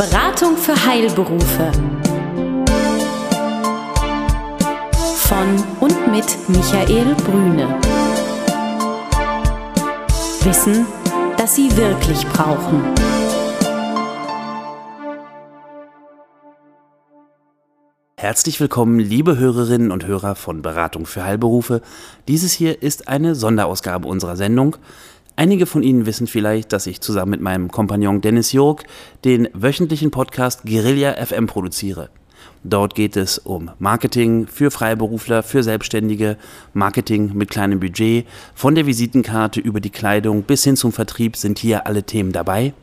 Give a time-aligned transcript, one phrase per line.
[0.00, 1.72] Beratung für Heilberufe.
[5.14, 7.78] Von und mit Michael Brüne.
[10.42, 10.86] Wissen,
[11.36, 12.82] das Sie wirklich brauchen.
[18.16, 21.82] Herzlich willkommen, liebe Hörerinnen und Hörer von Beratung für Heilberufe.
[22.26, 24.76] Dieses hier ist eine Sonderausgabe unserer Sendung.
[25.40, 28.82] Einige von Ihnen wissen vielleicht, dass ich zusammen mit meinem Kompagnon Dennis Jörg
[29.24, 32.10] den wöchentlichen Podcast Guerilla FM produziere.
[32.62, 36.36] Dort geht es um Marketing für Freiberufler, für Selbstständige,
[36.74, 38.26] Marketing mit kleinem Budget.
[38.54, 42.74] Von der Visitenkarte über die Kleidung bis hin zum Vertrieb sind hier alle Themen dabei.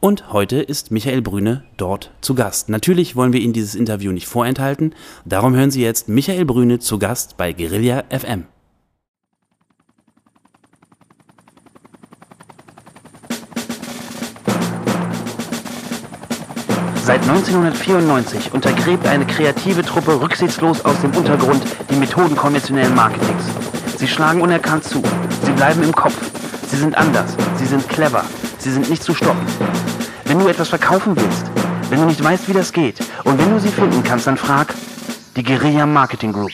[0.00, 2.70] Und heute ist Michael Brüne dort zu Gast.
[2.70, 4.94] Natürlich wollen wir Ihnen dieses Interview nicht vorenthalten.
[5.26, 8.46] Darum hören Sie jetzt Michael Brüne zu Gast bei Guerilla FM.
[17.04, 23.42] Seit 1994 untergräbt eine kreative Truppe rücksichtslos aus dem Untergrund die Methoden konventionellen Marketings.
[23.96, 25.02] Sie schlagen unerkannt zu.
[25.44, 26.16] Sie bleiben im Kopf.
[26.68, 27.36] Sie sind anders.
[27.56, 28.24] Sie sind clever.
[28.58, 29.44] Sie sind nicht zu stoppen.
[30.26, 31.50] Wenn du etwas verkaufen willst,
[31.90, 34.72] wenn du nicht weißt, wie das geht und wenn du sie finden kannst, dann frag
[35.34, 36.52] die Guerilla Marketing Group.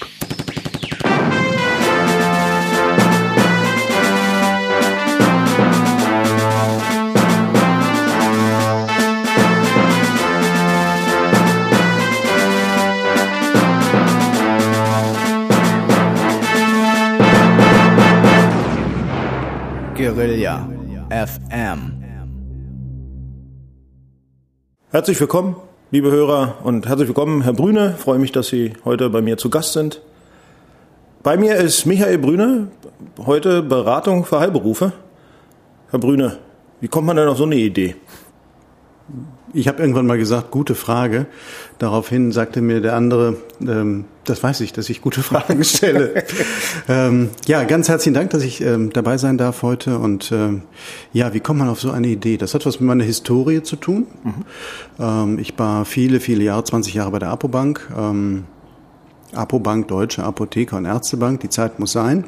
[21.27, 22.05] FM.
[24.91, 25.57] Herzlich willkommen,
[25.91, 27.95] liebe Hörer, und herzlich willkommen, Herr Brüne.
[27.97, 30.01] Ich freue mich, dass Sie heute bei mir zu Gast sind.
[31.25, 32.69] Bei mir ist Michael Brüne,
[33.27, 34.93] heute Beratung für Heilberufe.
[35.91, 36.39] Herr Brüne,
[36.81, 37.97] wie kommt man denn auf so eine Idee?
[39.55, 41.27] Ich habe irgendwann mal gesagt, gute Frage.
[41.79, 46.25] Daraufhin sagte mir der andere, ähm, das weiß ich, dass ich gute Fragen stelle.
[46.89, 49.99] ähm, ja, ganz herzlichen Dank, dass ich ähm, dabei sein darf heute.
[49.99, 50.63] Und ähm,
[51.13, 52.37] ja, wie kommt man auf so eine Idee?
[52.37, 54.07] Das hat was mit meiner Historie zu tun.
[54.23, 54.35] Mhm.
[54.99, 57.89] Ähm, ich war viele, viele Jahre, 20 Jahre bei der Apobank.
[57.97, 58.45] Ähm,
[59.35, 62.25] Apobank, Deutsche Apotheker und Ärztebank, die Zeit muss sein,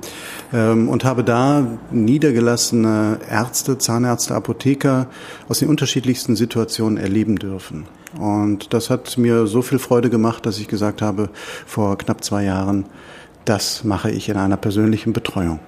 [0.52, 5.06] ähm, und habe da niedergelassene Ärzte, Zahnärzte, Apotheker
[5.48, 7.86] aus den unterschiedlichsten Situationen erleben dürfen.
[8.18, 11.30] Und das hat mir so viel Freude gemacht, dass ich gesagt habe,
[11.66, 12.86] vor knapp zwei Jahren,
[13.44, 15.60] das mache ich in einer persönlichen Betreuung.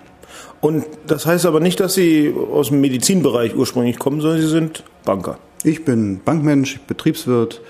[0.61, 4.85] Und das heißt aber nicht, dass Sie aus dem Medizinbereich ursprünglich kommen, sondern Sie sind
[5.05, 5.39] Banker.
[5.65, 7.61] Ich bin Bankmensch, Betriebswirt,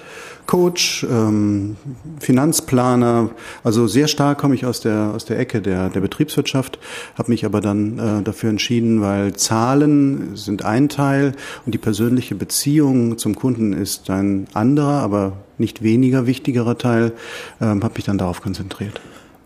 [0.46, 1.76] Coach, ähm,
[2.18, 3.30] Finanzplaner.
[3.64, 6.78] Also sehr stark komme ich aus der aus der Ecke der der Betriebswirtschaft,
[7.16, 11.32] habe mich aber dann äh, dafür entschieden, weil Zahlen sind ein Teil
[11.64, 17.12] und die persönliche Beziehung zum Kunden ist ein anderer, aber nicht weniger wichtigerer Teil.
[17.60, 19.00] Ähm, habe mich dann darauf konzentriert.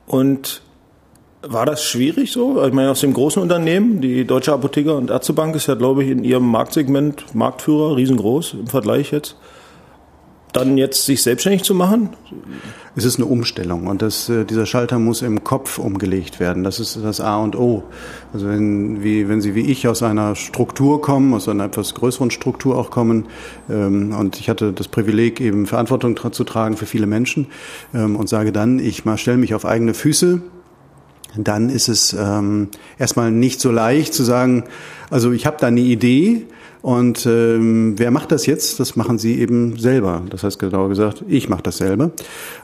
[0.07, 0.63] Und
[1.43, 2.65] war das schwierig so?
[2.65, 6.11] Ich meine, aus dem großen Unternehmen, die Deutsche Apotheker und Ärztebank ist ja, glaube ich,
[6.11, 9.37] in ihrem Marktsegment Marktführer, riesengroß im Vergleich jetzt
[10.57, 12.11] dann jetzt sich selbstständig zu machen?
[12.97, 16.65] Es ist eine Umstellung und das, äh, dieser Schalter muss im Kopf umgelegt werden.
[16.65, 17.85] Das ist das A und O.
[18.33, 22.31] Also wenn, wie, wenn Sie wie ich aus einer Struktur kommen, aus einer etwas größeren
[22.31, 23.27] Struktur auch kommen,
[23.69, 27.49] ähm, und ich hatte das Privileg, eben Verantwortung zu tragen für viele Menschen
[27.95, 30.41] ähm, und sage dann, ich stelle mich auf eigene Füße,
[31.37, 32.69] dann ist es ähm,
[32.99, 34.65] erstmal nicht so leicht zu sagen,
[35.11, 36.47] also ich habe da eine Idee,
[36.83, 38.81] und ähm, wer macht das jetzt?
[38.81, 40.23] Das machen Sie eben selber.
[40.31, 42.11] Das heißt genauer gesagt, ich mache das selber.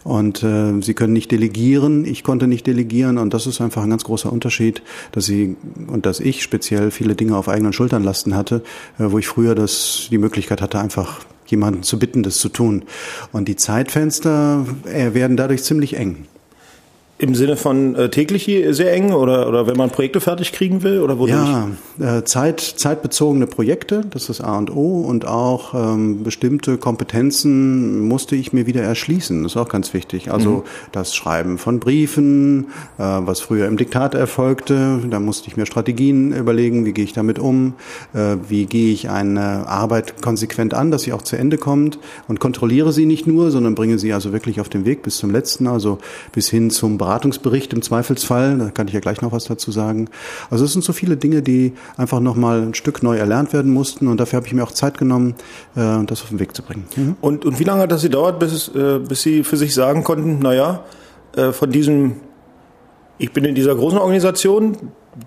[0.04, 3.18] Und äh, Sie können nicht delegieren, ich konnte nicht delegieren.
[3.18, 5.56] Und das ist einfach ein ganz großer Unterschied, dass Sie
[5.86, 8.62] und dass ich speziell viele Dinge auf eigenen Schultern lasten hatte,
[8.98, 12.84] äh, wo ich früher das die Möglichkeit hatte, einfach jemanden zu bitten, das zu tun.
[13.30, 16.26] Und die Zeitfenster äh, werden dadurch ziemlich eng.
[17.22, 20.98] Im Sinne von äh, täglich sehr eng oder, oder wenn man Projekte fertig kriegen will
[20.98, 21.38] oder wodurch?
[22.00, 28.00] Ja, äh, Zeit, zeitbezogene Projekte, das ist A und O und auch ähm, bestimmte Kompetenzen
[28.08, 29.44] musste ich mir wieder erschließen.
[29.44, 30.32] Das ist auch ganz wichtig.
[30.32, 30.62] Also mhm.
[30.90, 32.64] das Schreiben von Briefen,
[32.98, 37.12] äh, was früher im Diktat erfolgte, da musste ich mir Strategien überlegen, wie gehe ich
[37.12, 37.74] damit um,
[38.14, 42.40] äh, wie gehe ich eine Arbeit konsequent an, dass sie auch zu Ende kommt und
[42.40, 45.68] kontrolliere sie nicht nur, sondern bringe sie also wirklich auf den Weg bis zum letzten,
[45.68, 45.98] also
[46.32, 48.56] bis hin zum Bereich Beratungsbericht im Zweifelsfall.
[48.58, 50.08] Da kann ich ja gleich noch was dazu sagen.
[50.50, 54.08] Also es sind so viele Dinge, die einfach nochmal ein Stück neu erlernt werden mussten
[54.08, 55.34] und dafür habe ich mir auch Zeit genommen,
[55.76, 56.84] äh, das auf den Weg zu bringen.
[56.96, 57.16] Mhm.
[57.20, 60.38] Und, und wie lange hat das gedauert, bis, äh, bis Sie für sich sagen konnten,
[60.38, 60.84] naja,
[61.36, 62.16] äh, von diesem,
[63.18, 64.76] ich bin in dieser großen Organisation,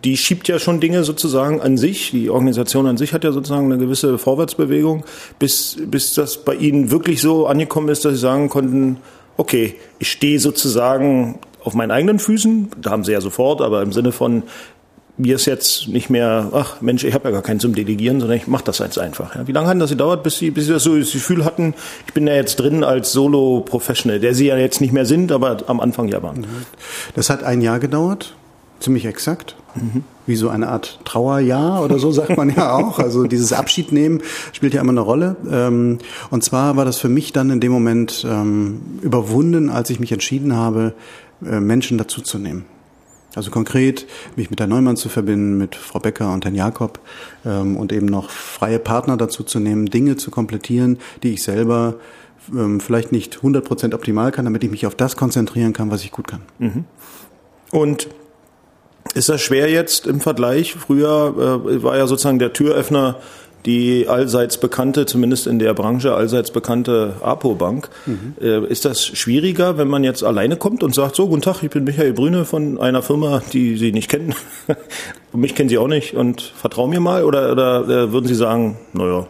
[0.04, 2.10] die schiebt ja schon Dinge sozusagen an sich.
[2.10, 5.04] Die Organisation an sich hat ja sozusagen eine gewisse Vorwärtsbewegung,
[5.38, 8.98] bis, bis das bei Ihnen wirklich so angekommen ist, dass Sie sagen konnten,
[9.38, 12.70] okay, ich stehe sozusagen auf meinen eigenen Füßen.
[12.82, 14.44] Da haben Sie ja sofort, aber im Sinne von,
[15.18, 18.38] mir ist jetzt nicht mehr, ach Mensch, ich habe ja gar keinen zum Delegieren, sondern
[18.38, 19.36] ich mache das jetzt einfach.
[19.36, 19.48] Ja.
[19.48, 21.74] Wie lange hat das gedauert, bis Sie, bis Sie das so das Gefühl hatten,
[22.06, 25.58] ich bin ja jetzt drin als Solo-Professional, der Sie ja jetzt nicht mehr sind, aber
[25.68, 26.46] am Anfang ja waren?
[27.16, 28.36] Das hat ein Jahr gedauert,
[28.80, 29.56] ziemlich exakt.
[29.76, 30.04] Mhm.
[30.26, 33.00] Wie so eine Art Trauerjahr oder so sagt man ja auch.
[33.00, 34.22] Also dieses Abschied nehmen
[34.54, 35.36] spielt ja immer eine Rolle.
[35.50, 36.00] Ähm,
[36.32, 40.12] und zwar war das für mich dann in dem Moment ähm, überwunden, als ich mich
[40.12, 40.94] entschieden habe,
[41.42, 42.66] Menschen dazuzunehmen.
[43.36, 47.00] Also konkret mich mit der Neumann zu verbinden, mit Frau Becker und Herrn Jakob
[47.46, 51.96] ähm, und eben noch freie Partner dazu zu nehmen, Dinge zu komplettieren, die ich selber
[52.54, 56.12] ähm, vielleicht nicht 100% optimal kann, damit ich mich auf das konzentrieren kann, was ich
[56.12, 56.42] gut kann.
[56.60, 56.86] Mhm.
[57.72, 58.08] Und
[59.14, 60.74] ist das schwer jetzt im Vergleich?
[60.74, 63.20] Früher äh, war ja sozusagen der Türöffner
[63.66, 67.90] die allseits bekannte, zumindest in der Branche allseits bekannte APO-Bank.
[68.06, 68.36] Mhm.
[68.40, 71.70] Äh, ist das schwieriger, wenn man jetzt alleine kommt und sagt, so, guten Tag, ich
[71.70, 74.36] bin Michael Brüne von einer Firma, die Sie nicht kennen.
[75.34, 77.24] mich kennen Sie auch nicht und vertrauen mir mal?
[77.24, 79.28] Oder, oder äh, würden Sie sagen, naja,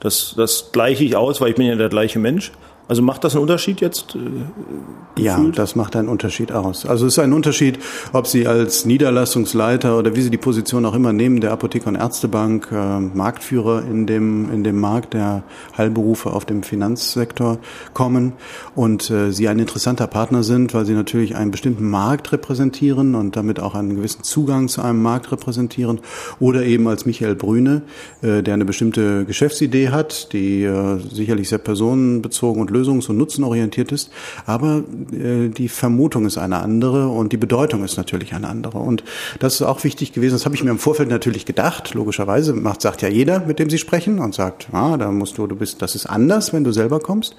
[0.00, 2.52] das, das gleiche ich aus, weil ich bin ja der gleiche Mensch?
[2.90, 4.16] Also macht das einen Unterschied jetzt?
[4.16, 6.84] Äh, ja, das macht einen Unterschied aus.
[6.84, 7.78] Also es ist ein Unterschied,
[8.12, 11.94] ob Sie als Niederlassungsleiter oder wie Sie die Position auch immer nehmen, der Apotheke- und
[11.94, 15.44] Ärztebank, äh, Marktführer in dem, in dem Markt der
[15.78, 17.58] Heilberufe auf dem Finanzsektor
[17.94, 18.32] kommen
[18.74, 23.36] und äh, Sie ein interessanter Partner sind, weil Sie natürlich einen bestimmten Markt repräsentieren und
[23.36, 26.00] damit auch einen gewissen Zugang zu einem Markt repräsentieren
[26.40, 27.82] oder eben als Michael Brüne,
[28.22, 33.92] äh, der eine bestimmte Geschäftsidee hat, die äh, sicherlich sehr personenbezogen und lösungs- und nutzenorientiert
[33.92, 34.10] ist,
[34.46, 34.82] aber
[35.12, 38.78] äh, die Vermutung ist eine andere und die Bedeutung ist natürlich eine andere.
[38.78, 39.04] Und
[39.38, 40.34] das ist auch wichtig gewesen.
[40.34, 41.94] Das habe ich mir im Vorfeld natürlich gedacht.
[41.94, 45.46] Logischerweise macht, sagt ja jeder, mit dem Sie sprechen und sagt, ah, da musst du,
[45.46, 47.36] du bist, das ist anders, wenn du selber kommst.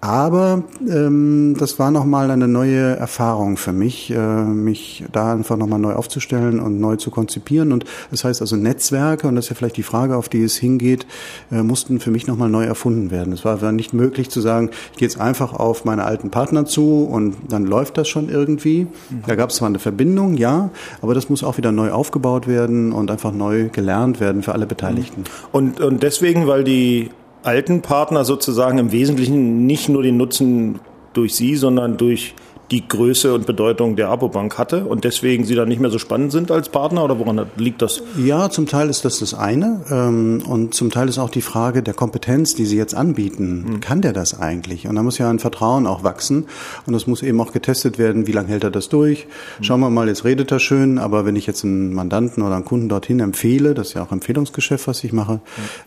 [0.00, 5.80] Aber ähm, das war nochmal eine neue Erfahrung für mich, äh, mich da einfach nochmal
[5.80, 7.72] neu aufzustellen und neu zu konzipieren.
[7.72, 10.56] Und das heißt also Netzwerke, und das ist ja vielleicht die Frage, auf die es
[10.56, 11.04] hingeht,
[11.50, 13.32] äh, mussten für mich nochmal neu erfunden werden.
[13.32, 17.02] Es war nicht möglich zu sagen, ich gehe jetzt einfach auf meine alten Partner zu
[17.02, 18.84] und dann läuft das schon irgendwie.
[18.84, 19.22] Mhm.
[19.26, 20.70] Da gab es zwar eine Verbindung, ja,
[21.02, 24.66] aber das muss auch wieder neu aufgebaut werden und einfach neu gelernt werden für alle
[24.66, 25.24] Beteiligten.
[25.50, 27.10] Und, und deswegen, weil die
[27.42, 30.80] alten Partner sozusagen im Wesentlichen nicht nur den Nutzen
[31.12, 32.34] durch Sie, sondern durch
[32.70, 36.32] die Größe und Bedeutung der Abobank hatte und deswegen sie dann nicht mehr so spannend
[36.32, 38.02] sind als Partner oder woran liegt das?
[38.16, 41.82] Ja, zum Teil ist das das eine ähm, und zum Teil ist auch die Frage
[41.82, 43.64] der Kompetenz, die sie jetzt anbieten.
[43.66, 43.80] Mhm.
[43.80, 44.86] Kann der das eigentlich?
[44.86, 46.46] Und da muss ja ein Vertrauen auch wachsen
[46.86, 49.26] und das muss eben auch getestet werden, wie lange hält er das durch?
[49.58, 49.64] Mhm.
[49.64, 52.66] Schauen wir mal, jetzt redet er schön, aber wenn ich jetzt einen Mandanten oder einen
[52.66, 55.40] Kunden dorthin empfehle, das ist ja auch Empfehlungsgeschäft, was ich mache,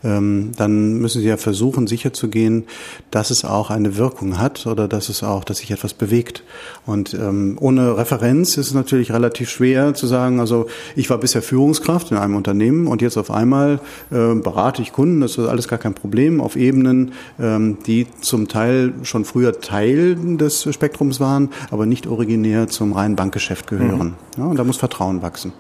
[0.04, 0.10] mhm.
[0.10, 2.66] ähm, dann müssen sie ja versuchen, sicherzugehen,
[3.12, 6.44] dass es auch eine Wirkung hat oder dass es auch, dass sich etwas bewegt.
[6.86, 11.42] Und ähm, ohne Referenz ist es natürlich relativ schwer zu sagen, also ich war bisher
[11.42, 13.80] Führungskraft in einem Unternehmen und jetzt auf einmal
[14.12, 18.48] äh, berate ich Kunden, das ist alles gar kein Problem, auf Ebenen, ähm, die zum
[18.48, 24.16] Teil schon früher Teil des Spektrums waren, aber nicht originär zum reinen Bankgeschäft gehören.
[24.38, 24.42] Mhm.
[24.44, 25.54] Ja, und da muss Vertrauen wachsen.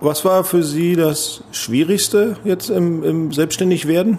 [0.00, 4.18] Was war für Sie das Schwierigste jetzt im, im Selbstständigwerden?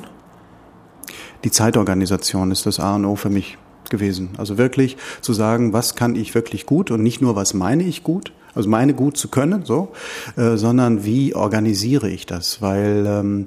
[1.43, 3.57] Die Zeitorganisation ist das A und O für mich
[3.89, 4.29] gewesen.
[4.37, 8.03] Also wirklich zu sagen, was kann ich wirklich gut und nicht nur, was meine ich
[8.03, 9.91] gut, also meine gut zu können, so,
[10.37, 12.61] äh, sondern wie organisiere ich das?
[12.61, 13.45] Weil ähm,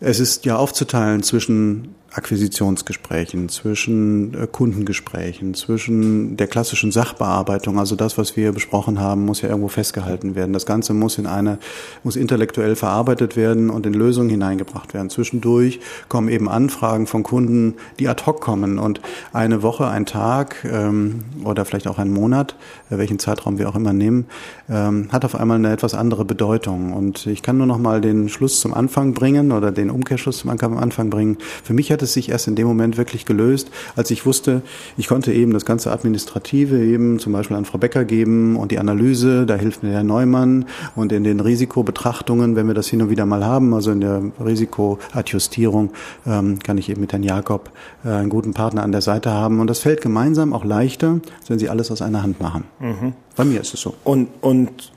[0.00, 8.16] es ist ja aufzuteilen zwischen Akquisitionsgesprächen, zwischen äh, Kundengesprächen, zwischen der klassischen Sachbearbeitung, also das,
[8.16, 10.54] was wir besprochen haben, muss ja irgendwo festgehalten werden.
[10.54, 11.58] Das Ganze muss in eine,
[12.04, 15.10] muss intellektuell verarbeitet werden und in Lösungen hineingebracht werden.
[15.10, 19.02] Zwischendurch kommen eben Anfragen von Kunden, die ad hoc kommen und
[19.34, 22.56] eine Woche, ein Tag ähm, oder vielleicht auch ein Monat,
[22.88, 24.24] äh, welchen Zeitraum wir auch immer nehmen,
[24.70, 26.94] ähm, hat auf einmal eine etwas andere Bedeutung.
[26.94, 30.50] Und ich kann nur noch mal den Schluss zum Anfang bringen oder den Umkehrschluss zum
[30.50, 31.36] Anfang bringen.
[31.62, 34.62] Für mich hat es sich erst in dem Moment wirklich gelöst, als ich wusste,
[34.96, 38.78] ich konnte eben das ganze Administrative eben zum Beispiel an Frau Becker geben und die
[38.78, 43.10] Analyse, da hilft mir Herr Neumann und in den Risikobetrachtungen, wenn wir das hin und
[43.10, 45.90] wieder mal haben, also in der Risikoadjustierung,
[46.26, 47.70] ähm, kann ich eben mit Herrn Jakob
[48.04, 51.50] äh, einen guten Partner an der Seite haben und das fällt gemeinsam auch leichter, als
[51.50, 52.64] wenn Sie alles aus einer Hand machen.
[52.80, 53.12] Mhm.
[53.36, 53.94] Bei mir ist es so.
[54.04, 54.92] Und, und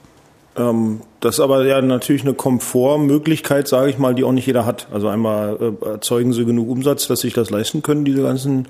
[0.55, 4.65] ähm, das ist aber ja natürlich eine Komfortmöglichkeit, sage ich mal, die auch nicht jeder
[4.65, 4.87] hat.
[4.91, 8.67] Also einmal äh, erzeugen sie genug Umsatz, dass sich das leisten können, diese ganzen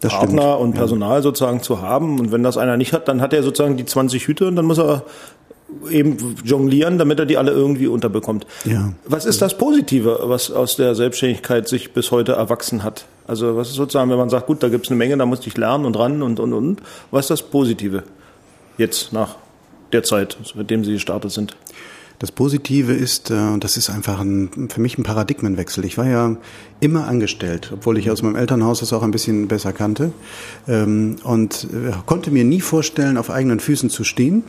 [0.00, 0.60] das Partner stimmt.
[0.60, 1.22] und Personal ja.
[1.22, 2.18] sozusagen zu haben.
[2.18, 4.64] Und wenn das einer nicht hat, dann hat er sozusagen die 20 Hüte und dann
[4.64, 5.04] muss er
[5.90, 8.46] eben jonglieren, damit er die alle irgendwie unterbekommt.
[8.64, 8.92] Ja.
[9.06, 13.06] Was ist das Positive, was aus der Selbstständigkeit sich bis heute erwachsen hat?
[13.26, 15.46] Also was ist sozusagen, wenn man sagt, gut, da gibt es eine Menge, da muss
[15.46, 16.82] ich lernen und ran und und und.
[17.10, 18.04] Was ist das Positive
[18.78, 19.36] jetzt nach
[19.96, 21.56] der Zeit, seitdem Sie gestartet sind?
[22.18, 25.84] Das Positive ist, äh, das ist einfach ein, für mich ein Paradigmenwechsel.
[25.84, 26.36] Ich war ja
[26.80, 30.12] immer angestellt, obwohl ich aus meinem Elternhaus das auch ein bisschen besser kannte
[30.66, 34.44] ähm, und äh, konnte mir nie vorstellen, auf eigenen Füßen zu stehen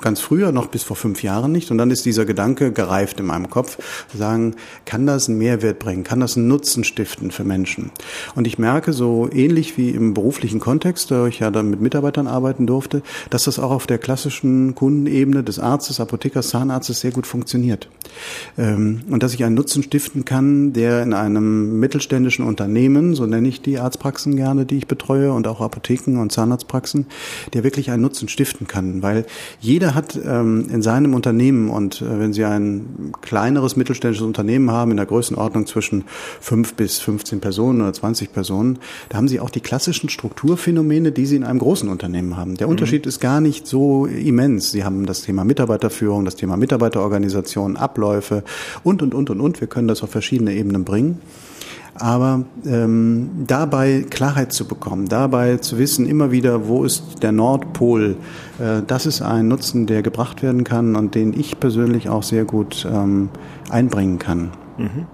[0.00, 1.70] ganz früher, noch bis vor fünf Jahren nicht.
[1.70, 3.78] Und dann ist dieser Gedanke gereift in meinem Kopf,
[4.14, 4.54] sagen,
[4.84, 6.04] kann das einen Mehrwert bringen?
[6.04, 7.90] Kann das einen Nutzen stiften für Menschen?
[8.34, 12.26] Und ich merke so ähnlich wie im beruflichen Kontext, da ich ja dann mit Mitarbeitern
[12.26, 17.26] arbeiten durfte, dass das auch auf der klassischen Kundenebene des Arztes, Apothekers, Zahnarztes sehr gut
[17.26, 17.88] funktioniert.
[18.58, 23.48] Ähm, und dass ich einen Nutzen stiften kann, der in einem mittelständischen Unternehmen, so nenne
[23.48, 27.06] ich die Arztpraxen gerne, die ich betreue und auch Apotheken und Zahnarztpraxen,
[27.52, 29.26] der wirklich einen Nutzen stiften kann, weil
[29.60, 34.70] jeder jeder hat ähm, in seinem Unternehmen und äh, wenn Sie ein kleineres mittelständisches Unternehmen
[34.70, 36.04] haben in der Größenordnung zwischen
[36.38, 41.24] fünf bis 15 Personen oder 20 Personen, da haben Sie auch die klassischen Strukturphänomene, die
[41.24, 42.58] Sie in einem großen Unternehmen haben.
[42.58, 42.72] Der mhm.
[42.72, 44.70] Unterschied ist gar nicht so immens.
[44.70, 48.44] Sie haben das Thema Mitarbeiterführung, das Thema Mitarbeiterorganisation, Abläufe
[48.84, 49.62] und, und, und, und, und.
[49.62, 51.20] Wir können das auf verschiedene Ebenen bringen.
[52.00, 58.16] Aber ähm, dabei Klarheit zu bekommen, dabei zu wissen immer wieder, wo ist der Nordpol,
[58.58, 62.44] äh, das ist ein Nutzen, der gebracht werden kann und den ich persönlich auch sehr
[62.44, 63.28] gut ähm,
[63.68, 64.50] einbringen kann.
[64.78, 65.06] Mhm.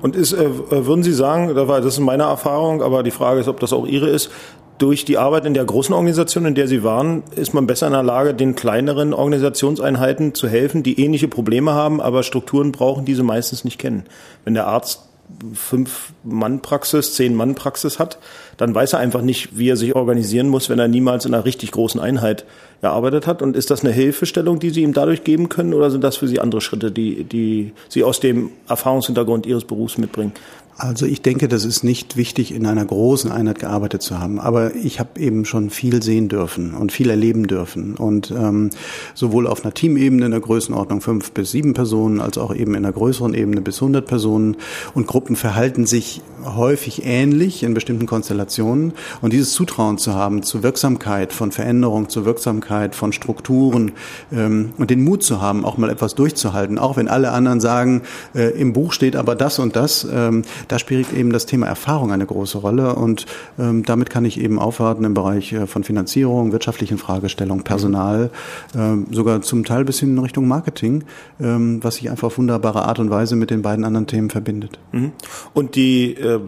[0.00, 3.60] Und ist, äh, würden Sie sagen, das ist meine Erfahrung, aber die Frage ist, ob
[3.60, 4.30] das auch Ihre ist,
[4.78, 7.92] durch die Arbeit in der großen Organisation, in der Sie waren, ist man besser in
[7.92, 13.14] der Lage, den kleineren Organisationseinheiten zu helfen, die ähnliche Probleme haben, aber Strukturen brauchen, die
[13.14, 14.04] sie meistens nicht kennen.
[14.44, 15.11] Wenn der Arzt
[15.54, 18.18] Fünf-Mann-Praxis, Zehn-Mann-Praxis hat,
[18.56, 21.44] dann weiß er einfach nicht, wie er sich organisieren muss, wenn er niemals in einer
[21.44, 22.44] richtig großen Einheit
[22.80, 23.42] gearbeitet hat.
[23.42, 26.28] Und ist das eine Hilfestellung, die Sie ihm dadurch geben können, oder sind das für
[26.28, 30.32] Sie andere Schritte, die, die Sie aus dem Erfahrungshintergrund Ihres Berufs mitbringen?
[30.78, 34.40] Also ich denke, das ist nicht wichtig, in einer großen Einheit gearbeitet zu haben.
[34.40, 37.94] Aber ich habe eben schon viel sehen dürfen und viel erleben dürfen.
[37.94, 38.70] Und ähm,
[39.14, 42.84] sowohl auf einer Teamebene in der Größenordnung fünf bis sieben Personen, als auch eben in
[42.84, 44.56] einer größeren Ebene bis 100 Personen.
[44.94, 48.94] Und Gruppen verhalten sich häufig ähnlich in bestimmten Konstellationen.
[49.20, 53.92] Und dieses Zutrauen zu haben zur Wirksamkeit von Veränderung, zur Wirksamkeit von Strukturen
[54.32, 58.02] ähm, und den Mut zu haben, auch mal etwas durchzuhalten, auch wenn alle anderen sagen,
[58.34, 60.06] äh, im Buch steht aber das und das.
[60.10, 63.26] Ähm, da spielt eben das Thema Erfahrung eine große Rolle und
[63.58, 68.30] ähm, damit kann ich eben aufwarten im Bereich äh, von Finanzierung, wirtschaftlichen Fragestellungen, Personal,
[68.74, 71.04] ähm, sogar zum Teil bis hin in Richtung Marketing,
[71.40, 74.78] ähm, was sich einfach auf wunderbare Art und Weise mit den beiden anderen Themen verbindet.
[74.92, 75.12] Mhm.
[75.54, 76.40] Und die äh,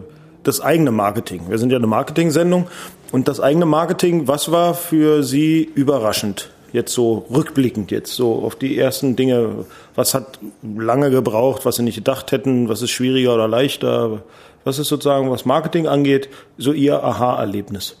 [0.45, 1.41] das eigene Marketing.
[1.49, 2.67] Wir sind ja eine Marketing-Sendung
[3.11, 6.51] und das eigene Marketing, was war für Sie überraschend?
[6.75, 9.65] Jetzt so rückblickend jetzt so auf die ersten Dinge,
[9.95, 14.23] was hat lange gebraucht, was sie nicht gedacht hätten, was ist schwieriger oder leichter,
[14.63, 17.97] was ist sozusagen, was Marketing angeht, so ihr Aha-Erlebnis?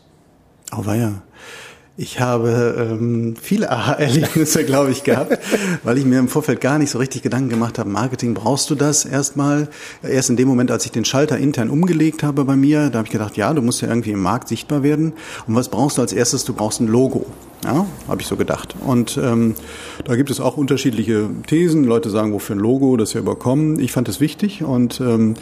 [0.75, 1.21] Oh weia.
[1.97, 5.39] Ich habe ähm, viele Aha-Erlebnisse, glaube ich, gehabt,
[5.83, 8.75] weil ich mir im Vorfeld gar nicht so richtig Gedanken gemacht habe, Marketing, brauchst du
[8.75, 9.69] das erstmal?
[10.03, 13.07] Erst in dem Moment, als ich den Schalter intern umgelegt habe bei mir, da habe
[13.07, 15.13] ich gedacht, ja, du musst ja irgendwie im Markt sichtbar werden.
[15.47, 16.43] Und was brauchst du als erstes?
[16.43, 17.27] Du brauchst ein Logo.
[17.63, 18.75] Ja, habe ich so gedacht.
[18.85, 19.55] Und ähm,
[20.03, 21.85] da gibt es auch unterschiedliche Thesen.
[21.85, 23.79] Leute sagen, wofür ein Logo, das ist ja überkommen.
[23.79, 25.35] Ich fand es wichtig und ähm,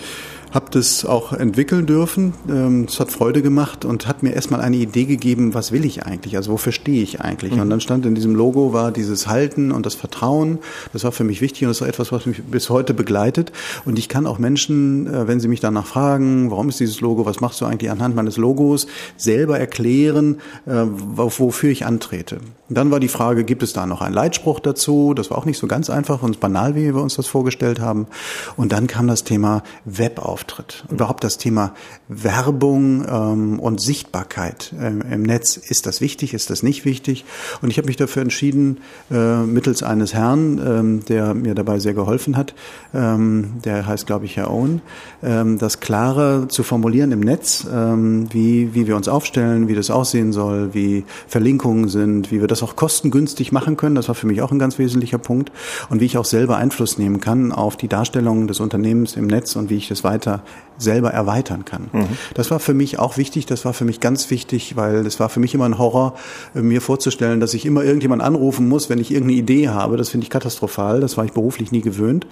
[0.54, 2.34] habe das auch entwickeln dürfen.
[2.48, 6.06] Ähm, es hat Freude gemacht und hat mir erstmal eine Idee gegeben, was will ich
[6.06, 7.56] eigentlich, also wofür stehe ich eigentlich.
[7.56, 7.62] Mhm.
[7.62, 10.60] Und dann stand in diesem Logo war dieses Halten und das Vertrauen.
[10.94, 13.52] Das war für mich wichtig und das ist etwas, was mich bis heute begleitet.
[13.86, 17.26] Und ich kann auch Menschen, äh, wenn sie mich danach fragen, warum ist dieses Logo,
[17.26, 18.86] was machst du eigentlich anhand meines Logos,
[19.18, 22.40] selber erklären, äh, wofür ich antrete.
[22.70, 25.14] Und dann war die Frage, gibt es da noch einen Leitspruch dazu?
[25.14, 28.08] Das war auch nicht so ganz einfach und banal, wie wir uns das vorgestellt haben.
[28.56, 30.84] Und dann kam das Thema Web auf auftritt.
[30.90, 31.74] Überhaupt das Thema
[32.10, 35.58] Werbung ähm, und Sichtbarkeit ähm, im Netz.
[35.58, 36.34] Ist das wichtig?
[36.34, 37.24] Ist das nicht wichtig?
[37.62, 41.94] Und ich habe mich dafür entschieden, äh, mittels eines Herrn, ähm, der mir dabei sehr
[41.94, 42.54] geholfen hat,
[42.94, 44.82] ähm, der heißt, glaube ich, Herr Owen,
[45.24, 49.90] ähm, das klarer zu formulieren im Netz, ähm, wie, wie wir uns aufstellen, wie das
[49.90, 53.96] aussehen soll, wie Verlinkungen sind, wie wir das auch kostengünstig machen können.
[53.96, 55.52] Das war für mich auch ein ganz wesentlicher Punkt.
[55.90, 59.56] Und wie ich auch selber Einfluss nehmen kann auf die Darstellung des Unternehmens im Netz
[59.56, 60.33] und wie ich das weiter
[60.78, 61.90] selber erweitern kann.
[61.92, 62.08] Mhm.
[62.34, 65.30] Das war für mich auch wichtig, das war für mich ganz wichtig, weil es war
[65.30, 66.16] für mich immer ein Horror,
[66.56, 69.98] äh, mir vorzustellen, dass ich immer irgendjemand anrufen muss, wenn ich irgendeine Idee habe.
[69.98, 72.28] Das finde ich katastrophal, das war ich beruflich nie gewöhnt,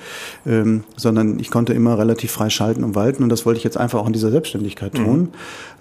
[0.45, 3.77] ähm, sondern ich konnte immer relativ frei schalten und walten und das wollte ich jetzt
[3.77, 5.19] einfach auch in dieser Selbstständigkeit tun.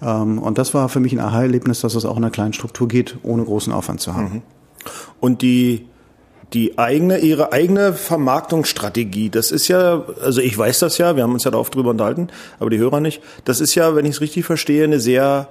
[0.01, 0.07] Mhm.
[0.07, 2.87] Ähm, und das war für mich ein Aha-Erlebnis, dass es auch in einer kleinen Struktur
[2.87, 4.33] geht, ohne großen Aufwand zu haben.
[4.33, 4.41] Mhm.
[5.19, 5.85] Und die
[6.53, 11.33] die eigene, ihre eigene Vermarktungsstrategie, das ist ja, also ich weiß das ja, wir haben
[11.33, 12.27] uns ja da oft drüber unterhalten,
[12.59, 13.21] aber die Hörer nicht.
[13.45, 15.47] Das ist ja, wenn ich es richtig verstehe, eine sehr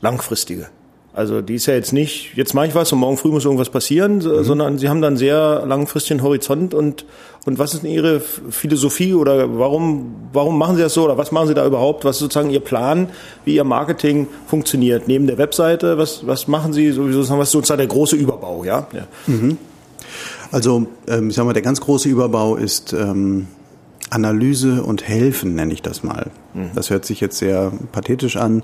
[0.00, 0.68] langfristige.
[1.12, 3.70] Also die ist ja jetzt nicht, jetzt mache ich was und morgen früh muss irgendwas
[3.70, 4.44] passieren, mhm.
[4.44, 7.04] sondern sie haben dann sehr langfristigen Horizont und
[7.46, 11.32] und was ist denn Ihre Philosophie oder warum warum machen Sie das so oder was
[11.32, 12.04] machen Sie da überhaupt?
[12.04, 13.08] Was ist sozusagen Ihr Plan,
[13.46, 15.96] wie Ihr Marketing funktioniert neben der Webseite?
[15.96, 17.20] Was was machen Sie sowieso?
[17.38, 18.64] Was ist sozusagen der große Überbau?
[18.64, 18.86] Ja.
[18.92, 19.06] ja.
[19.26, 19.56] Mhm.
[20.52, 23.46] Also ähm, ich sag mal, der ganz große Überbau ist ähm,
[24.10, 26.30] Analyse und Helfen, nenne ich das mal.
[26.54, 26.70] Mhm.
[26.74, 28.62] Das hört sich jetzt sehr pathetisch an.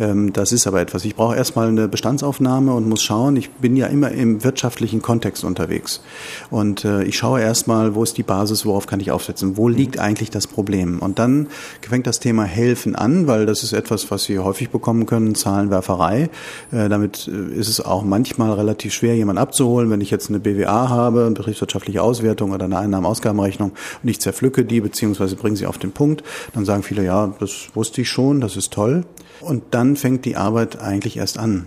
[0.00, 1.04] Ähm, das ist aber etwas.
[1.04, 3.36] Ich brauche erstmal eine Bestandsaufnahme und muss schauen.
[3.36, 6.02] Ich bin ja immer im wirtschaftlichen Kontext unterwegs.
[6.50, 9.56] Und äh, ich schaue erstmal, wo ist die Basis, worauf kann ich aufsetzen?
[9.56, 10.02] Wo liegt mhm.
[10.02, 10.98] eigentlich das Problem?
[10.98, 11.48] Und dann
[11.88, 16.28] fängt das Thema Helfen an, weil das ist etwas, was Sie häufig bekommen können, Zahlenwerferei.
[16.72, 19.90] Äh, damit äh, ist es auch manchmal relativ schwer, jemanden abzuholen.
[19.90, 24.64] Wenn ich jetzt eine BWA habe, eine betriebswirtschaftliche Auswertung oder eine Einnahmen-Ausgabenrechnung und ich zerpflücke
[24.64, 28.40] die, beziehungsweise bringe sie auf den Punkt, dann sagen viele, ja, das wusste ich schon,
[28.40, 29.04] das ist toll.
[29.40, 31.66] Und dann fängt die Arbeit eigentlich erst an.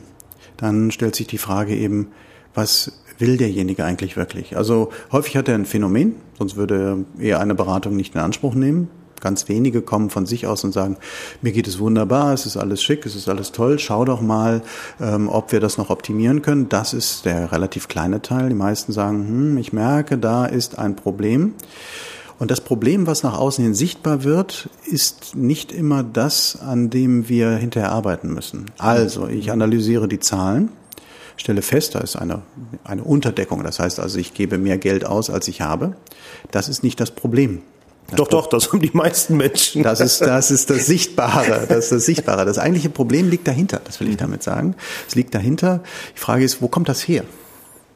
[0.58, 2.08] Dann stellt sich die Frage eben,
[2.54, 4.58] was will derjenige eigentlich wirklich?
[4.58, 8.90] Also häufig hat er ein Phänomen, sonst würde er eine Beratung nicht in Anspruch nehmen.
[9.22, 10.98] Ganz wenige kommen von sich aus und sagen,
[11.44, 14.64] mir geht es wunderbar, es ist alles schick, es ist alles toll, schau doch mal,
[15.00, 16.70] ähm, ob wir das noch optimieren können.
[16.70, 18.50] Das ist der relativ kleine Teil.
[18.50, 21.54] Die meisten sagen, hm, ich merke, da ist ein Problem.
[22.42, 27.30] Und das Problem, was nach außen hin sichtbar wird, ist nicht immer das, an dem
[27.30, 28.72] wir hinterher arbeiten müssen.
[28.80, 30.70] Also, ich analysiere die Zahlen,
[31.38, 32.42] stelle fest, da ist eine,
[32.84, 33.62] eine Unterdeckung.
[33.62, 35.96] Das heißt also, ich gebe mehr Geld aus, als ich habe.
[36.50, 37.62] Das ist nicht das Problem.
[38.08, 39.84] Das doch, doch, das haben die meisten Menschen.
[39.84, 41.68] Das ist, das ist das Sichtbare.
[41.70, 42.46] Das ist das Sichtbare.
[42.46, 43.82] Das eigentliche Problem liegt dahinter.
[43.84, 44.74] Das will ich damit sagen.
[45.08, 45.84] Es liegt dahinter.
[46.16, 47.24] Die Frage ist, wo kommt das her?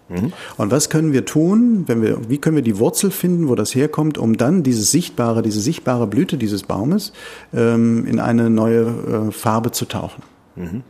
[0.10, 0.34] Mhm.
[0.58, 3.74] Und was können wir tun, wenn wir, wie können wir die Wurzel finden, wo das
[3.74, 7.12] herkommt, um dann dieses sichtbare, diese sichtbare Blüte dieses Baumes
[7.54, 8.82] ähm, in eine neue
[9.30, 10.24] äh, Farbe zu tauchen?
[10.56, 10.84] Mhm.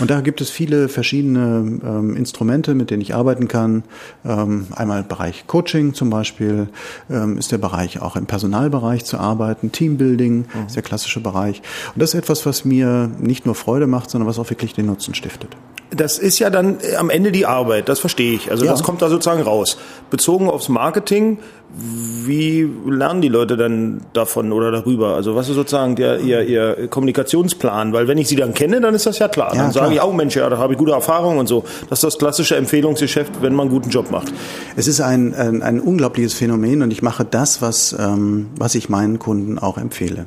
[0.00, 3.84] Und da gibt es viele verschiedene ähm, Instrumente, mit denen ich arbeiten kann.
[4.24, 6.68] Ähm, einmal Bereich Coaching zum Beispiel
[7.10, 9.72] ähm, ist der Bereich auch im Personalbereich zu arbeiten.
[9.72, 10.66] Teambuilding mhm.
[10.66, 11.62] ist der klassische Bereich.
[11.94, 14.86] Und das ist etwas, was mir nicht nur Freude macht, sondern was auch wirklich den
[14.86, 15.56] Nutzen stiftet.
[15.90, 18.50] Das ist ja dann äh, am Ende die Arbeit, das verstehe ich.
[18.50, 18.72] Also ja.
[18.72, 19.78] das kommt da sozusagen raus.
[20.10, 21.38] Bezogen aufs Marketing,
[21.70, 25.14] wie lernen die Leute dann davon oder darüber?
[25.14, 27.92] Also was ist sozusagen der, ihr, ihr Kommunikationsplan?
[27.94, 29.54] Weil wenn ich sie dann kenne, dann ist das ja klar.
[29.54, 31.64] Ja, dann sage ich auch, Mensch, ja, da habe ich gute Erfahrungen und so.
[31.88, 34.32] Das ist das klassische Empfehlungsgeschäft, wenn man einen guten Job macht.
[34.76, 38.88] Es ist ein, ein, ein unglaubliches Phänomen und ich mache das, was, ähm, was ich
[38.88, 40.26] meinen Kunden auch empfehle.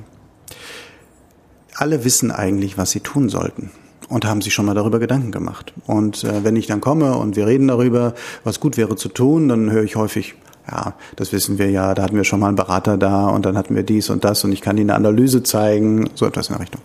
[1.75, 3.71] Alle wissen eigentlich, was sie tun sollten
[4.11, 5.73] und haben sich schon mal darüber Gedanken gemacht.
[5.87, 9.47] Und äh, wenn ich dann komme und wir reden darüber, was gut wäre zu tun,
[9.47, 10.35] dann höre ich häufig,
[10.69, 13.57] ja, das wissen wir ja, da hatten wir schon mal einen Berater da und dann
[13.57, 16.55] hatten wir dies und das und ich kann Ihnen eine Analyse zeigen, so etwas in
[16.55, 16.81] der Richtung.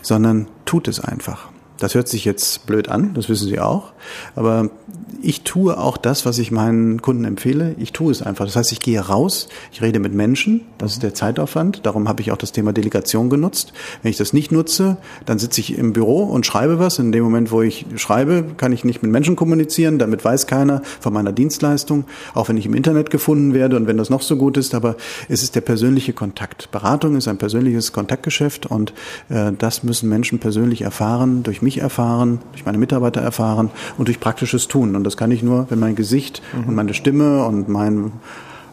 [0.00, 1.50] Sondern tut es einfach.
[1.82, 3.92] Das hört sich jetzt blöd an, das wissen Sie auch.
[4.36, 4.70] Aber
[5.20, 7.74] ich tue auch das, was ich meinen Kunden empfehle.
[7.78, 8.44] Ich tue es einfach.
[8.44, 11.86] Das heißt, ich gehe raus, ich rede mit Menschen, das ist der Zeitaufwand.
[11.86, 13.72] Darum habe ich auch das Thema Delegation genutzt.
[14.02, 16.98] Wenn ich das nicht nutze, dann sitze ich im Büro und schreibe was.
[16.98, 19.98] In dem Moment, wo ich schreibe, kann ich nicht mit Menschen kommunizieren.
[19.98, 23.96] Damit weiß keiner von meiner Dienstleistung, auch wenn ich im Internet gefunden werde und wenn
[23.96, 24.74] das noch so gut ist.
[24.74, 24.96] Aber
[25.28, 26.70] es ist der persönliche Kontakt.
[26.72, 28.92] Beratung ist ein persönliches Kontaktgeschäft und
[29.28, 34.20] äh, das müssen Menschen persönlich erfahren, durch mich erfahren, durch meine Mitarbeiter erfahren und durch
[34.20, 34.96] praktisches Tun.
[34.96, 36.68] Und das kann ich nur, wenn mein Gesicht mhm.
[36.68, 38.12] und meine Stimme und mein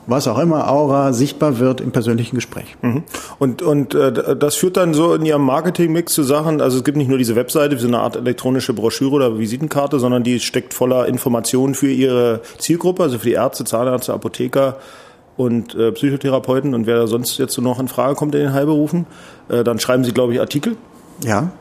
[0.09, 2.75] was auch immer, Aura sichtbar wird im persönlichen Gespräch.
[2.81, 3.03] Mhm.
[3.37, 6.97] Und, und äh, das führt dann so in Ihrem Marketingmix zu Sachen, also es gibt
[6.97, 11.07] nicht nur diese Webseite, so eine Art elektronische Broschüre oder Visitenkarte, sondern die steckt voller
[11.07, 14.77] Informationen für Ihre Zielgruppe, also für die Ärzte, Zahnärzte, Apotheker
[15.37, 19.05] und äh, Psychotherapeuten und wer sonst jetzt so noch in Frage kommt in den Heilberufen.
[19.47, 20.75] Äh, dann schreiben Sie, glaube ich, Artikel.
[21.23, 21.51] Ja,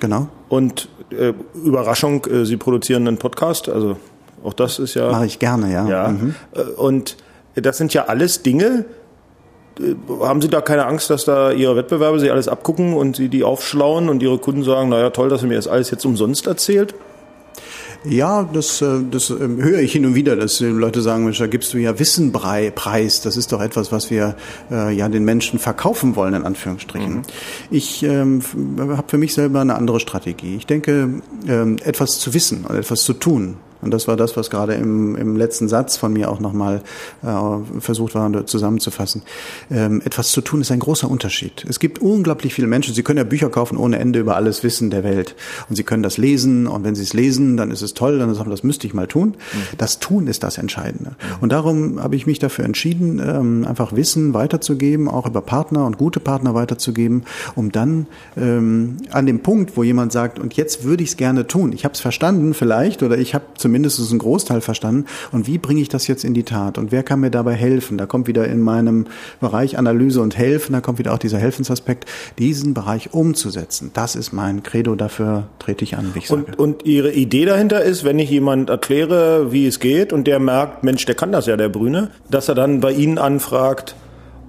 [0.00, 0.28] genau.
[0.48, 3.96] Und äh, Überraschung, äh, Sie produzieren einen Podcast, also
[4.42, 5.10] auch das ist ja.
[5.10, 5.88] Mache ich gerne, ja.
[5.88, 6.08] ja.
[6.08, 6.34] Mhm.
[6.54, 7.16] Äh, und
[7.54, 8.84] das sind ja alles Dinge.
[9.78, 13.28] Äh, haben Sie da keine Angst, dass da Ihre Wettbewerber Sie alles abgucken und Sie
[13.28, 16.46] die aufschlauen und Ihre Kunden sagen, naja, toll, dass ihr mir das alles jetzt umsonst
[16.46, 16.94] erzählt?
[18.04, 21.46] Ja, das, äh, das ähm, höre ich hin und wieder, dass Leute sagen, Mensch, da
[21.46, 23.22] gibst du ja Wissenpreis.
[23.22, 24.36] Das ist doch etwas, was wir
[24.70, 27.14] äh, ja den Menschen verkaufen wollen, in Anführungsstrichen.
[27.14, 27.22] Mhm.
[27.70, 28.42] Ich ähm,
[28.78, 30.56] habe für mich selber eine andere Strategie.
[30.56, 34.50] Ich denke, ähm, etwas zu wissen und etwas zu tun Und das war das, was
[34.50, 36.82] gerade im, im letzten Satz von mir auch nochmal
[37.22, 39.22] äh, versucht war zusammenzufassen.
[39.70, 41.64] Ähm, etwas zu tun ist ein großer Unterschied.
[41.68, 44.90] Es gibt unglaublich viele Menschen, sie können ja Bücher kaufen ohne Ende über alles Wissen
[44.90, 45.36] der Welt.
[45.68, 48.34] Und sie können das lesen und wenn sie es lesen, dann ist es toll, dann
[48.34, 49.28] sagen, das müsste ich mal tun.
[49.28, 49.76] Mhm.
[49.78, 51.10] Das Tun ist das Entscheidende.
[51.10, 51.42] Mhm.
[51.42, 55.98] Und darum habe ich mich dafür entschieden, ähm, einfach Wissen weiterzugeben, auch über Partner und
[55.98, 61.02] gute Partner weiterzugeben, um dann ähm, an dem Punkt, wo jemand sagt, und jetzt würde
[61.02, 64.60] ich es gerne tun, ich habe es verstanden vielleicht oder ich habe zumindest einen Großteil
[64.60, 67.54] verstanden und wie bringe ich das jetzt in die Tat und wer kann mir dabei
[67.54, 67.98] helfen?
[67.98, 69.06] Da kommt wieder in meinem
[69.40, 72.08] Bereich Analyse und Helfen, da kommt wieder auch dieser Helfensaspekt,
[72.38, 73.90] diesen Bereich umzusetzen.
[73.94, 76.44] Das ist mein Credo, dafür trete ich an, wie ich sage.
[76.44, 80.38] Und, und Ihre Idee dahinter ist, wenn ich jemand erkläre, wie es geht und der
[80.38, 83.94] merkt, Mensch, der kann das ja, der Brüne, dass er dann bei Ihnen anfragt,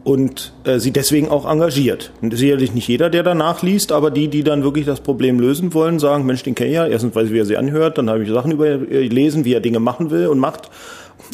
[0.06, 2.12] und äh, sie deswegen auch engagiert.
[2.22, 5.74] Und sicherlich nicht jeder, der danach liest, aber die, die dann wirklich das Problem lösen
[5.74, 6.86] wollen, sagen, Mensch, den kenne ich ja.
[6.86, 9.54] Erstens weiß ich, wie er sie anhört, dann habe ich Sachen über ihn gelesen, wie
[9.54, 10.70] er Dinge machen will und macht.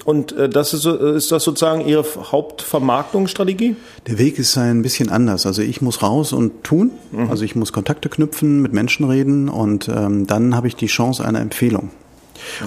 [0.05, 3.75] Und äh, das ist, ist das sozusagen Ihre Hauptvermarktungsstrategie?
[4.07, 5.45] Der Weg ist ein bisschen anders.
[5.45, 6.91] Also ich muss raus und tun.
[7.11, 7.29] Mhm.
[7.29, 11.25] Also ich muss Kontakte knüpfen, mit Menschen reden und ähm, dann habe ich die Chance
[11.25, 11.89] einer Empfehlung.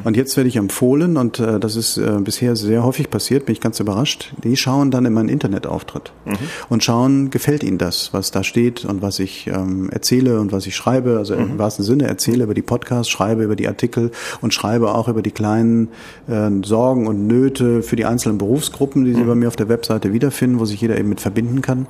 [0.05, 3.55] Und jetzt werde ich empfohlen, und äh, das ist äh, bisher sehr häufig passiert, bin
[3.55, 6.35] ich ganz überrascht, die schauen dann in meinen Internetauftritt mhm.
[6.69, 10.67] und schauen, gefällt ihnen das, was da steht und was ich ähm, erzähle und was
[10.67, 11.43] ich schreibe, also mhm.
[11.43, 14.11] im wahrsten Sinne erzähle über die Podcasts, schreibe über die Artikel
[14.41, 15.89] und schreibe auch über die kleinen
[16.29, 19.29] äh, Sorgen und Nöte für die einzelnen Berufsgruppen, die Sie mhm.
[19.29, 21.87] bei mir auf der Webseite wiederfinden, wo sich jeder eben mit verbinden kann.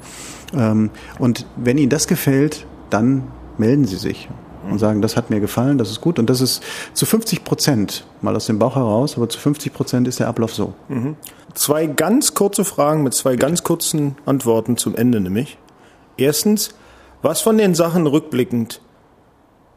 [0.57, 3.25] Ähm, und wenn Ihnen das gefällt, dann
[3.59, 4.29] melden Sie sich
[4.73, 6.19] und sagen, das hat mir gefallen, das ist gut.
[6.19, 10.09] Und das ist zu 50 Prozent, mal aus dem Bauch heraus, aber zu 50 Prozent
[10.09, 10.75] ist der Ablauf so.
[10.89, 11.17] Mhm.
[11.55, 15.59] Zwei ganz kurze Fragen mit zwei ganz kurzen Antworten zum Ende nämlich.
[16.17, 16.75] Erstens,
[17.23, 18.81] was von den Sachen rückblickend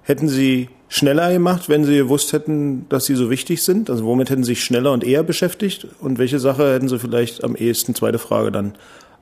[0.02, 3.90] hätten Sie schneller gemacht, wenn Sie gewusst hätten, dass sie so wichtig sind?
[3.90, 5.88] Also womit hätten Sie sich schneller und eher beschäftigt?
[6.00, 8.76] Und welche Sache hätten Sie vielleicht am ehesten, zweite Frage dann,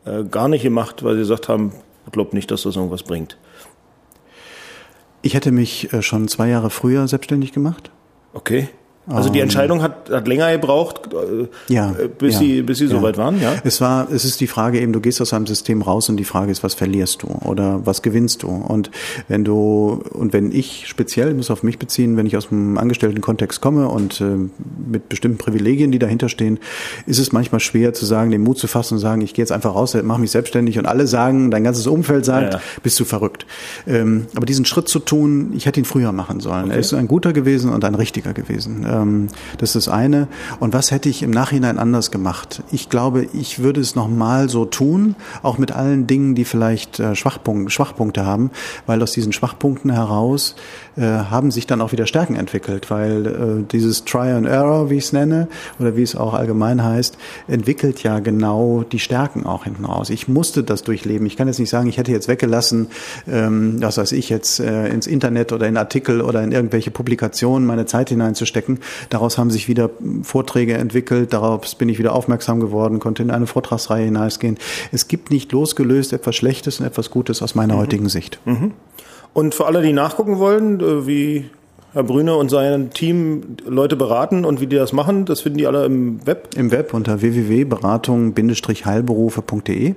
[0.06, 1.74] äh, gar nicht gemacht, weil Sie gesagt haben,
[2.06, 3.38] ich glaube nicht, dass das irgendwas bringt?
[5.26, 7.90] Ich hätte mich äh, schon zwei Jahre früher selbstständig gemacht.
[8.34, 8.70] Okay.
[9.08, 12.86] Also die ähm, Entscheidung hat, hat länger gebraucht, äh, ja, bis ja, sie bis sie
[12.86, 12.92] ja.
[12.92, 13.54] soweit waren, ja.
[13.64, 16.24] Es war, es ist die Frage eben, du gehst aus einem System raus und die
[16.24, 18.48] Frage ist, was verlierst du oder was gewinnst du?
[18.48, 18.90] Und
[19.28, 22.80] wenn du und wenn ich speziell, ich muss auf mich beziehen, wenn ich aus dem
[22.80, 24.26] Angestelltenkontext komme und äh,
[24.90, 26.60] mit bestimmten Privilegien, die dahinter stehen,
[27.06, 29.52] ist es manchmal schwer zu sagen, den Mut zu fassen und sagen, ich gehe jetzt
[29.52, 33.06] einfach raus, mach mich selbstständig und alle sagen, dein ganzes Umfeld sagt, ja, bist du
[33.06, 33.46] verrückt.
[33.86, 36.66] Ähm, aber diesen Schritt zu tun, ich hätte ihn früher machen sollen.
[36.66, 36.74] Okay.
[36.74, 38.84] Er ist ein guter gewesen und ein richtiger gewesen.
[38.96, 39.28] Ähm,
[39.58, 40.28] das ist eine.
[40.60, 42.64] Und was hätte ich im Nachhinein anders gemacht?
[42.72, 47.16] Ich glaube, ich würde es nochmal so tun, auch mit allen Dingen, die vielleicht äh,
[47.16, 48.52] Schwachpunkte, Schwachpunkte haben,
[48.86, 50.56] weil aus diesen Schwachpunkten heraus
[50.98, 54.96] äh, haben sich dann auch wieder Stärken entwickelt, weil äh, dieses Try and Error, wie
[54.96, 55.48] ich es nenne,
[55.80, 60.10] oder wie es auch allgemein heißt, entwickelt ja genau die Stärken auch hinten raus.
[60.10, 61.26] Ich musste das durchleben.
[61.28, 62.88] Ich kann jetzt nicht sagen, ich hätte jetzt weggelassen,
[63.28, 67.68] ähm, was weiß ich, jetzt äh, ins Internet oder in Artikel oder in irgendwelche Publikationen
[67.68, 68.80] meine Zeit hineinzustecken.
[69.10, 69.90] Daraus haben sich wieder
[70.24, 74.58] Vorträge entwickelt, daraus bin ich wieder aufmerksam geworden, konnte in eine Vortragsreihe hinausgehen.
[74.92, 77.80] Es gibt nicht losgelöst etwas Schlechtes und etwas Gutes aus meiner mhm.
[77.80, 78.40] heutigen Sicht.
[78.46, 78.72] Mhm.
[79.34, 81.50] Und für alle, die nachgucken wollen, äh, wie
[81.96, 85.66] Herr Brüne und sein Team Leute beraten und wie die das machen, das finden die
[85.66, 86.50] alle im Web?
[86.58, 89.96] Im Web unter www.beratung-heilberufe.de.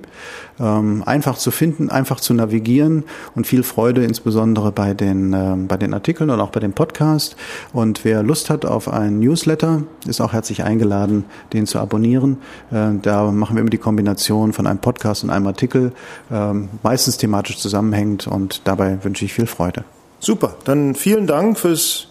[0.61, 3.03] Ähm, einfach zu finden, einfach zu navigieren
[3.35, 7.35] und viel Freude insbesondere bei den, äh, bei den Artikeln und auch bei dem Podcast.
[7.73, 12.37] Und wer Lust hat auf einen Newsletter, ist auch herzlich eingeladen, den zu abonnieren.
[12.71, 15.91] Äh, da machen wir immer die Kombination von einem Podcast und einem Artikel,
[16.31, 19.83] äh, meistens thematisch zusammenhängend und dabei wünsche ich viel Freude.
[20.19, 22.07] Super, dann vielen Dank fürs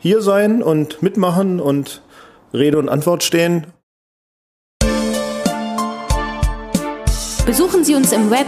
[0.00, 2.02] Hiersein und Mitmachen und
[2.52, 3.68] Rede und Antwort stehen.
[7.46, 8.46] Besuchen Sie uns im Web.